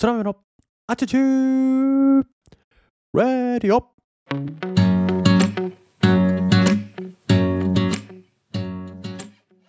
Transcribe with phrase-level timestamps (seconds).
[0.00, 0.34] 空豆の
[0.86, 2.24] アチチュー
[3.12, 3.90] ラディオ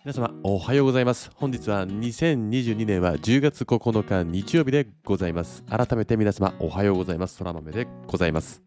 [0.02, 1.30] 皆様おはようございます。
[1.34, 5.64] 本日は2022年は10月9日日曜日でございます。
[5.64, 7.36] 改めて皆様おはようございます。
[7.36, 8.62] 空豆でございます。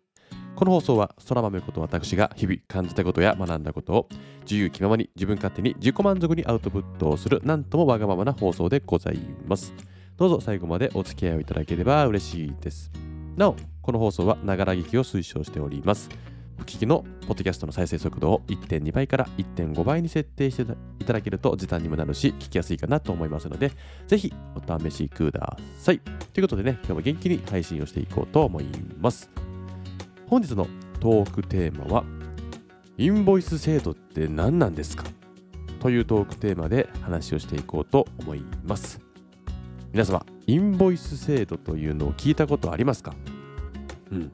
[0.56, 4.10] この放送は空豆こと私が日々感じたことや学んだことを
[4.44, 9.74] 自由気ままに自分勝手に自己満足にアウトプットをするなんともわがままな放送でございます。
[10.18, 12.92] どうぞ最後までお付き合いをいただければ嬉しいです。
[13.36, 16.10] なおこの放送はながら聞きを推奨しております。
[16.58, 20.62] お聞きのポッドキャストの再生速度を1.2倍から1.5倍に設定して
[21.00, 23.74] いただけると時短にもなるし聞きやすいかなと思いますので
[24.08, 26.00] ぜひお試しください。
[26.00, 28.66] ということでね今日も元気に配信をしていこうと思い
[28.98, 29.30] ます。
[30.28, 30.66] 本日の
[31.02, 32.06] トークテーマは
[32.98, 35.04] インボイス制度って何なんですか？
[35.82, 39.05] というトークテーマで話をしていこうと思います。
[39.96, 43.16] 皆様インボイス制度というのを聞いたことありますか？
[44.12, 44.32] うん。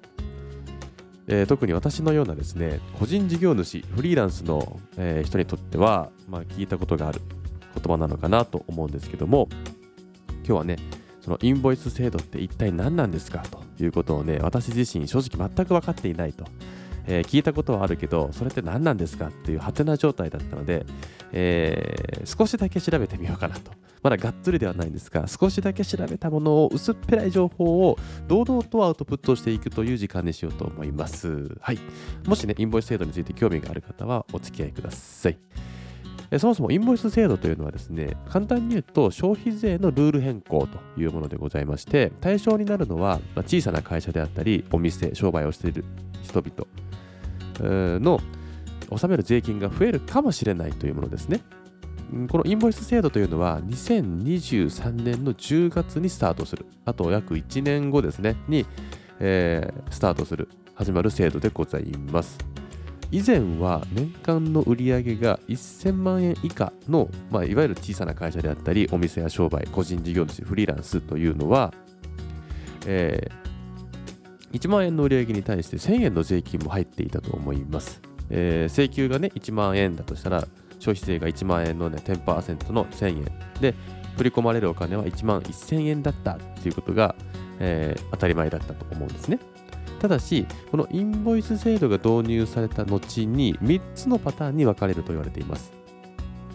[1.27, 7.21] えー、特に私のようなですね個人事業主フリーランスの、えー、人にとっては、まあ、聞いたことがある
[7.75, 9.49] 言葉なのかなと思うんですけども
[10.37, 10.77] 今日はね
[11.19, 13.43] そのインボイス制度って一体何なんですか？
[13.77, 16.43] ということをね私自身正直全く分かっていないと、
[17.07, 20.85] えー、聞いたことはあるけどそれって何なんですかっていうハテナ状態だったので、
[21.31, 23.71] えー、少しだけ調べてみようかなと。
[24.03, 31.55] まだがっつりではないんですが少しだけ調べたものを薄っぺらい情報を堂々とアウトプットしていくという時間にしようと思います。
[31.61, 31.79] はい。
[32.25, 35.37] もしねインボイス制度について興味がある方はお付き合いください。
[36.39, 45.83] そもそもインボイス制度というのはですね、簡単に言うと消費税のルール変更というものでございまして、対象になるのは小さな会社であったり、お店、商売をしている
[46.23, 46.65] 人々
[47.61, 48.19] の
[48.89, 51.41] 納める税金が増えるかもしれないというものですね。
[52.29, 56.65] このインボイス制度というのは2023年の10月にスタートする。
[56.83, 58.65] あと約1年後ですね、に、
[59.19, 62.37] えー、スタートする、始まる制度でございます。
[63.11, 71.73] 以前は年間の売り上げが1000万円以下の、まあ、いわゆる小さな会社であったり、お店や商売、個人事業主、フリーランスというのは、
[72.87, 73.40] えー、
[74.53, 78.01] 1万円の売上に対して1000円の税金も入っていたと思います。
[78.29, 80.47] えー、請求がね、1万円だとしたら、
[80.79, 83.25] 消費税が1万円の、ね、10%の1000円
[83.61, 83.75] で
[84.17, 87.15] 振り込まれるお金は1万1000円だったっていうことが、
[87.59, 89.39] えー、当たり前だったと思うんですね。
[89.99, 95.71] ただし、このインボイス制度が導入された後に3つのパターンに分かれると言われています。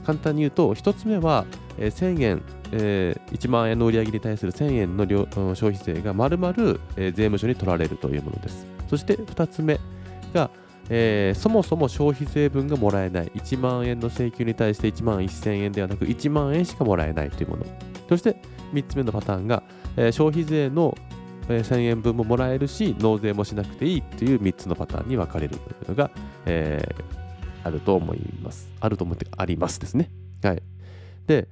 [0.05, 1.47] 簡単に言うと、1つ目は、
[1.79, 2.43] 1000円、
[2.73, 5.07] えー、1万円の売り上げに対する1000円の
[5.55, 6.55] 消費税が丸々、
[6.97, 8.67] えー、税務署に取られるというものです。
[8.89, 9.79] そして2つ目
[10.33, 10.51] が、
[10.89, 13.27] えー、そもそも消費税分がもらえない。
[13.35, 17.67] 1万円の請求に対して1万1000円ではなく1万円しかもらえないというもの。
[18.09, 18.41] そして
[18.73, 19.63] 3つ目のパターンが、
[19.97, 20.97] えー、消費税の
[21.49, 26.11] 1000円分ももらえるし納税もしなくていいという3つのパターンに分かれるというのが、
[26.45, 28.69] えー、あると思います。
[28.81, 30.11] あると思ってありますですね。
[30.43, 30.63] はい。
[31.27, 31.49] で、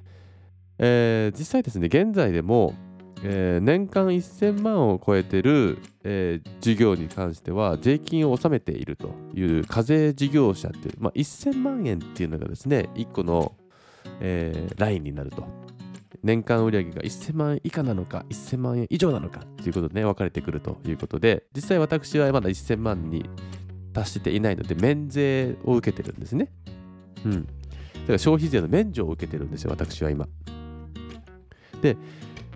[0.78, 2.74] えー、実際ですね現在でも
[3.26, 13.56] えー、年間1000万を超えてる、えー、事業に関しては税金を納めているという課税事業者っていう、まあ、1000万円っていうのがですね1個の、
[14.20, 15.46] えー、ラインになると。
[16.22, 23.28] 年間売上が1000万円以下なのか1000万円以上なのかということでね分かれてくるということで実際私はまだ1000万に
[23.92, 26.50] 達していないので免税を受けてるんですね。
[27.26, 27.44] うん。
[27.44, 27.50] だ
[28.06, 30.26] から消費税の免除を受けてるんですよ私は今。
[31.84, 31.98] で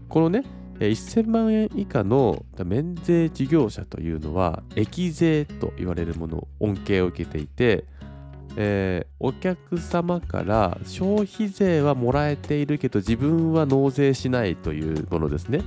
[0.09, 0.43] このね
[0.79, 7.85] 1000万円以下の免税事業者というのは益税と言われるもの恩恵を受けていて、
[8.57, 15.61] えー、お客様から消費税はもらえているけど自分は納税しないというものですね。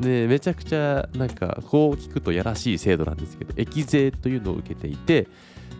[0.00, 5.26] でめちゃくちゃなんかこう聞くとやらしい制度なんですけど益税というのを受けていて、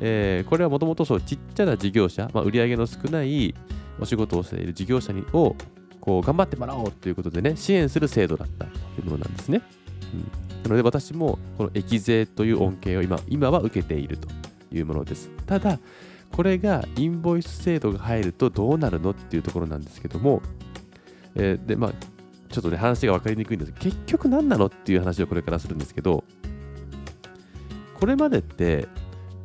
[0.01, 3.55] えー、これはもともとちっちゃな事業者、まあ、売上の少ない
[4.01, 5.55] お仕事をしている事業者にを
[6.01, 8.71] こう頑張ってもらおうということでね、支援する制度だったと
[9.01, 9.63] いうものなんですね。
[10.15, 10.21] うん、
[10.63, 14.29] なので私もこの益税という恩恵を今今は受けていると
[14.73, 15.31] いうものです。
[15.47, 15.79] ただ、
[16.33, 20.43] これがインボイス制度が入るとどうなるのっていうところなんですけども、
[21.35, 21.93] えー、で、まあ、
[22.51, 26.25] ちょっとね、話が分かりにくいんですけど、結局何なのっていう話をこれからするんですけど、
[27.99, 28.87] これまでって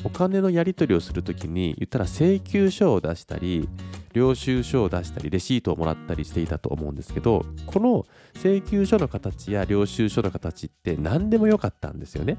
[0.04, 3.68] お金のやり取りをするときに言ったら請求書を出したり
[4.13, 8.06] 領収書を出したりレシートをもらったりしていたと思うんですけどこの
[8.36, 12.38] 請求書の形や領収書の形って何でもよかったんですよね。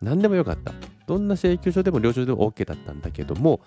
[0.00, 0.72] 何でもよかった。
[1.06, 3.60] どんな請求書でも領収書でも OK だったんだけども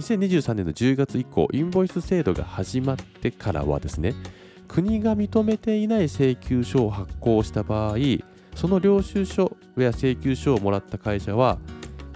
[0.00, 4.14] 2023年の10月以降インボイス制度が始まってからはですね
[4.68, 7.96] 国が認めていない請求書を発行した場合
[8.54, 11.58] その領収書や請求書をもらった会社は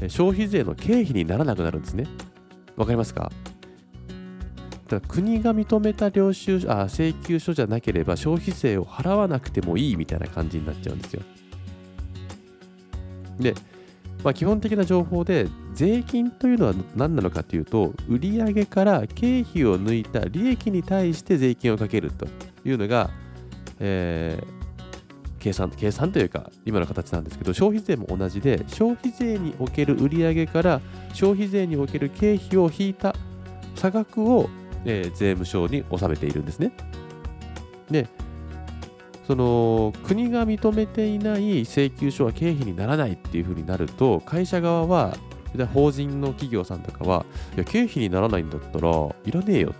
[0.08, 2.06] 消費税の経費にならなくなるんですね。
[2.76, 3.30] わかりますか？
[4.90, 11.22] だから国が認めた領収あ請求書じゃなければ消費税を払わなくてもいいみたいな感じになっちゃうんですよ。
[13.38, 13.54] で
[14.22, 22.26] まあ、基本的な情報で税金というのは何なのかというと売上から経費を抜いた利益に対して税金をかけると
[22.62, 23.08] いうのが、
[23.78, 30.82] えー、計算計算というか今の形なんですけど消費税も同じで消費税における売上から
[31.14, 33.14] 消費税における経費を引いた
[33.74, 34.50] 差額を、
[34.84, 36.72] えー、税務署に納めているんですね。
[37.90, 38.06] で
[39.26, 45.16] その国が認めていない請求書は経費にならないっていうふうになると会社側は
[45.72, 47.24] 法人の企業さんとかは
[47.54, 48.88] いや経費にならないんだったら
[49.24, 49.74] いらねえよと、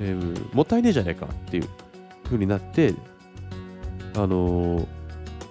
[0.00, 1.68] えー、もったいねえじゃねえかっていう
[2.28, 2.94] ふうになって
[4.16, 4.86] あのー、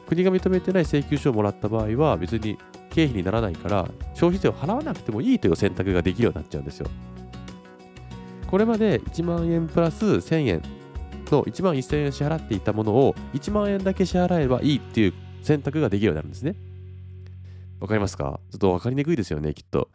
[0.08, 2.58] 国が認めてない請求書をもらった場合は別に
[2.92, 6.88] 経費にならないから消費税を払わなくてもいいという選択ができるようになっちゃうんですよ
[8.50, 10.62] これまで1万円プラス1000円
[11.30, 15.14] の1万1000円支払っていたものを1万円だけ支払えばいいっていう
[15.44, 16.56] 選択ができるようになるんですね。
[17.80, 18.40] わかりますか？
[18.52, 19.90] ちょっとわかりにくいですよね、きっと。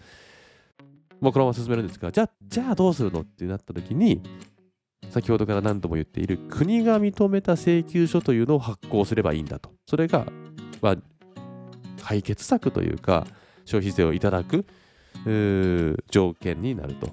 [1.20, 4.22] もうこのまま進めるんですが、じゃあ、じゃあどうするのってなった時に、
[5.10, 9.72] 先ほどから何度も言っている国が認めた請求書というのを発行すればいいんだと。
[9.86, 10.26] それが、
[10.80, 10.96] まあ、
[12.02, 13.26] 解決策というか、
[13.64, 14.64] 消費税をいただく
[16.10, 17.08] 条件になると。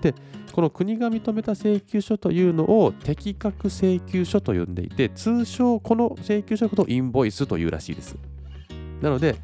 [0.00, 0.14] で、
[0.52, 8.16] この国が認めた請求書というのを適格請求書と呼んでいて、通称この請求書のことをインボイスというらしいです。
[9.00, 9.36] なので、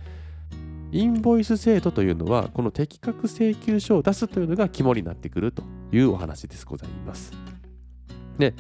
[0.93, 5.63] インボイス制度というのは、この適格請求書を出すというのが肝になってくると
[5.93, 7.33] いうお話ですございます。
[8.39, 8.55] で、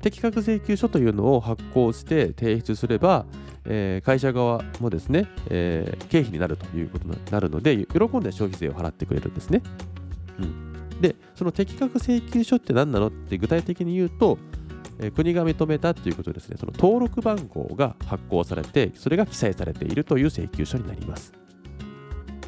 [0.00, 3.24] 適格請求書というのを発行して提出すれば、
[3.64, 9.62] えー、会社側もですね、えー、経費になるということになるので、喜んで消費税を払ってくれるんですね。
[10.38, 14.38] うんで、その適格請求書って何なのって具体的に言うと、
[14.98, 21.32] え、国が認めたということですね、その登録番号が発行されて、それが記載されているという請求書になります。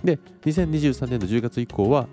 [0.05, 2.07] で、2023年の10月以降は、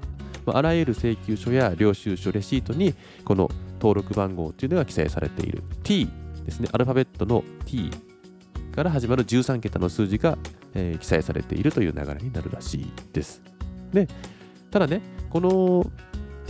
[0.45, 2.93] まあ、あらゆる請求書や領収書、レシートに、
[3.23, 3.49] この
[3.79, 6.09] 登録番号というのが記載されている T
[6.45, 7.91] ですね、アルファベットの T
[8.75, 10.37] から始まる13桁の数字が、
[10.73, 13.41] えー、記載されているという流れになるらしいです。
[13.93, 14.07] で、
[14.71, 15.85] ただね、この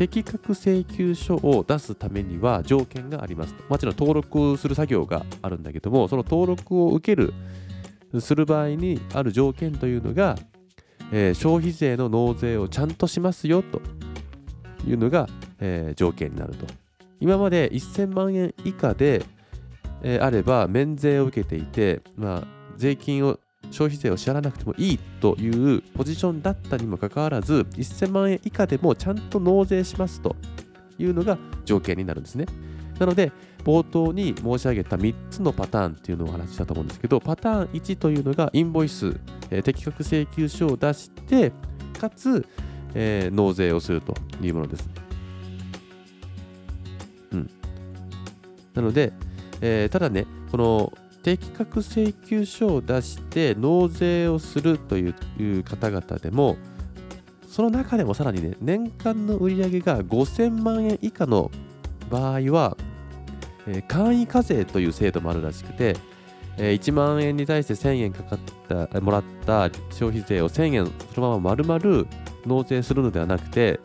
[0.08, 3.56] 適格請求書を出すためには条件があります。
[3.70, 7.34] もちろん登録する作業があるんだけども、その登録を受ける、
[8.20, 10.38] する場合にある条件というのが、
[11.14, 13.82] えー、消費税の納税をちゃんとしますよと
[14.86, 15.30] いうのが、
[15.62, 16.66] えー、条件になると。
[17.22, 19.24] 今まで1000万円以下で、
[20.02, 23.40] えー、あれば免税を受けていて、まあ、税金を
[23.74, 30.36] 消費税を支払わなくてもいいというポジションだったにもかかわらず、1000万円以下でもちゃんと納税しますと
[31.00, 32.46] いうのが条件になるんですね。
[33.00, 33.31] なので、
[33.64, 41.52] 冒頭に申し上げた3つのパターンっていうのをお話ししたと思うんですけど、パターン1というのがインボイス、えー、適格請求書を出して、
[42.00, 42.46] かつ、
[42.94, 44.88] えー、納税をするというものです。
[47.31, 47.50] うん。
[48.75, 49.14] なので、
[49.62, 50.94] えー、ただね、この
[51.24, 56.58] 適格請求書を出して納税をするという方々でも
[57.48, 61.50] その中でもさらにね年間の売り上げが5000万円以下の
[62.10, 62.75] 場合は、
[63.68, 65.96] えー、簡易課税という制度もあるらしくて、
[66.58, 72.06] えー、1万円に対して1000円かかったもらった消費税を1000円そのまま丸々
[72.46, 73.80] 納税するのではなくて、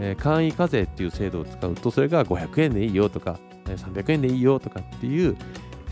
[0.00, 5.36] えー、簡易課税っていう制度を使うとそれが500円でいいよとか300円でいいよとかっていう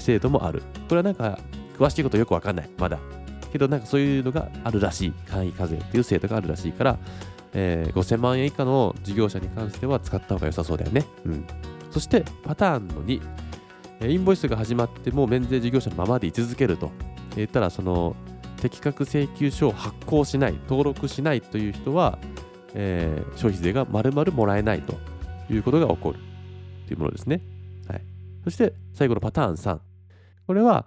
[0.03, 0.63] 制度もある。
[0.89, 1.39] これはなんか、
[1.79, 2.71] 詳しいことよくわかんない。
[2.79, 2.99] まだ。
[3.53, 5.13] けど、なんかそういうのがあるらしい。
[5.29, 6.99] 簡易課税っていう制度があるらしいから、
[7.55, 11.05] えー、5000万円以下の事業者に関しては使った方が良さそうだよね。
[11.25, 11.47] うん。
[11.91, 13.21] そして、パターンの2。
[14.09, 16.91] インボイスが始まっても免税事業者のままで居続けると
[17.37, 18.17] 言ったら、その、
[18.61, 22.19] 適格請求書を発行しない、登録しないという人は、
[22.75, 24.95] えー、消費税が丸々もらえないと
[25.51, 26.19] いうことが起こる
[26.87, 27.43] というものですね。
[27.89, 28.03] はい。
[28.45, 29.92] そして最後のパターン3。
[30.47, 30.87] これは、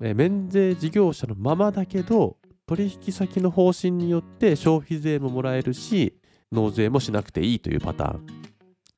[0.00, 2.36] えー、免税事業者のままだけど、
[2.66, 6.18] 取引先の方針によって消費税ももらえるし、
[6.50, 8.26] 納税もしなくていいというパターン。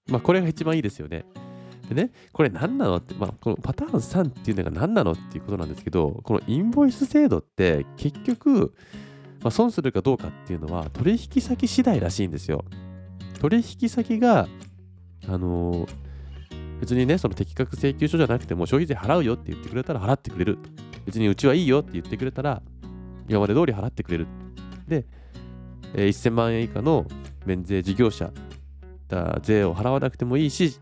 [0.09, 1.25] まあ、これが一番いいですよね。
[1.89, 8.75] でね、これ何なのって、まあ、このパターン3っていうのが何なのっていうことなんですけど、このインボイス制度って結局、
[9.43, 12.65] まあ、損するかどうかっていうのは取引先次第らしいんですよ。
[13.41, 14.49] 取引先が、
[15.29, 15.89] あのー、
[16.81, 20.59] 別にね、その適格請求書じゃなくても消費税払うよって言ってくれたら払ってくれる。
[21.07, 22.63] 別にうちはいいよって言ってくれたら
[23.29, 24.27] 今まで通り払ってくれる。
[24.89, 25.07] で、
[25.95, 27.07] えー1000万円以下の
[27.45, 28.31] 免税事業者
[29.09, 30.79] だ税を払わなくてもいいし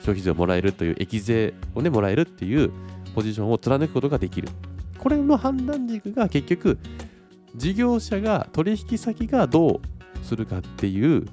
[0.00, 2.72] 消費税をもらえるという益税をねもらえるっていう
[3.14, 4.48] ポジションを貫くことができる
[4.98, 6.78] これの判断軸が結局
[7.54, 9.80] 事業者が取引先がど
[10.22, 11.26] うするかっていう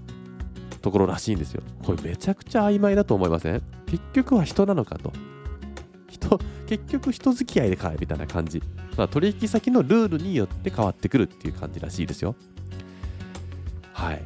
[0.82, 1.64] ところらしいんですよ。
[1.84, 3.62] これめちゃくちゃ曖昧だと思いません？
[3.86, 5.14] 結局は人なのかと。
[6.10, 8.62] 人結局人付き合いでかいみたいな感じ、
[8.98, 12.36] まあ、取引先のルールによって変わってくるっていう感じらしいですよ。
[13.94, 14.22] はい。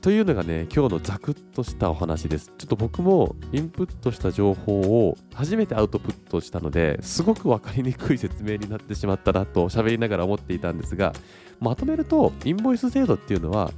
[0.00, 2.52] というのがね、今日のザクッとしたお話です。
[2.56, 11.12] ちょっと僕もインプットした情報を初めてアウトプットしたので、すごく分かりにくい説明になってしまったなと喋りながら思っていたんですが、
[11.60, 13.72] まとめると、インボイス制度っていうのは、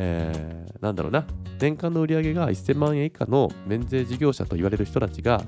[0.00, 1.26] えー、なんだろうな、
[1.58, 5.42] 年間の売り上げが1000万円以下の免税事業者と言われる人たちが、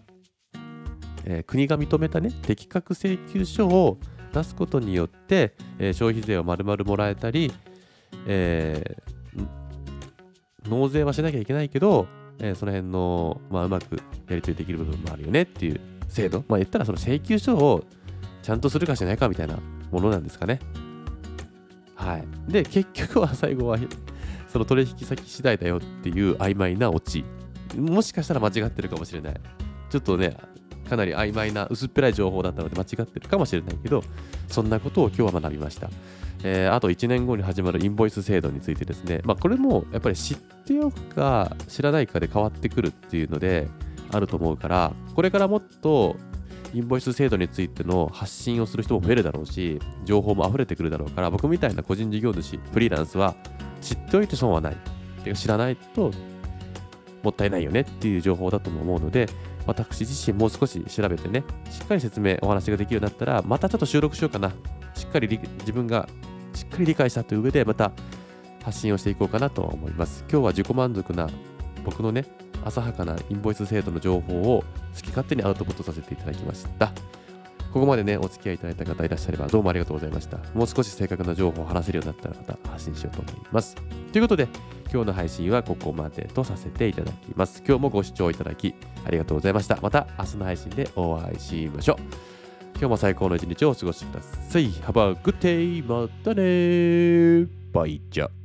[1.25, 3.99] えー国が認めたね、適格請求書を
[4.33, 7.52] 出すことによって、えー消費税を丸々もらえたり、
[8.26, 8.97] え
[10.69, 12.09] 納税はしなきゃいけないけど、
[12.40, 13.97] えその辺の、まあ、うまく
[14.28, 16.45] やり取りできる部分もあるよねっていう制度。
[16.49, 17.85] まあ、言ったらその請求書を
[18.42, 19.59] ちゃんとするかしないかみたいな
[19.92, 20.59] ものなんですかね。
[21.95, 22.25] はい。
[22.50, 23.78] で、結局は最後は、
[24.52, 27.25] その取引先次第だよっていう曖昧なオチ。
[27.76, 29.40] もしかしたら間違ってるかもしれない。
[29.90, 30.37] ちょっとね、
[30.88, 34.02] かなり曖昧な薄っぺらい情報だったので間違ってるかもしれないけど、
[34.49, 35.88] そんなことを今日は学びました。
[36.42, 43.69] えーあと1年後に始まるインボイス制度についてですね、まあ、これもやっぱり知っておくか知らないかで変わってくるっていうので
[44.11, 46.16] あると思うから、これからもっと
[46.73, 53.35] インボイス制度についての発信をする人も増えるだろうし、情報も溢れてくるだろうから、僕みたいな個人事業主、フリーランスは
[53.81, 54.77] 知っておいて損はない。
[55.25, 56.13] てか知らないと
[57.23, 59.29] もったいないよねっていう情報だとも思うので、
[59.67, 64.53] 私自身もう少し調べてね、しっかり説明、お話ができるようになったら、またちょっと収録しようかな。
[64.95, 65.29] しっかり
[65.61, 66.09] 自分が
[66.55, 67.93] しっかり理解したという上で、また
[68.63, 70.25] 発信をしていこうかなと思います。
[70.31, 71.29] 今日は自己満足な
[71.85, 72.25] 僕のね、
[72.65, 76.93] 浅はかなインボイス制度の情報を好き勝手にアウトプットさせていただきました。
[77.73, 80.39] ここまでね、お付き合いいただいた方いらっしゃればどうもありがとうございました。
[80.55, 83.77] もう少し正確な情報を話せるようになったらまた発信しようと思います。
[84.12, 84.49] ということで、
[84.93, 87.62] 今日の配信はここまでとさせていただきます。
[87.67, 88.75] 今日もご視聴いただき
[89.05, 89.79] ありがとうございました。
[89.81, 91.97] また明日の配信でお会いしましょう。
[92.73, 94.69] 今日も最高の一日をお過ごしください。
[94.71, 95.85] Have a good day!
[95.87, 98.39] またねバイチャ。